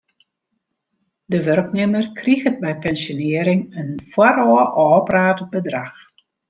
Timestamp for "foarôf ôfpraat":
4.11-5.39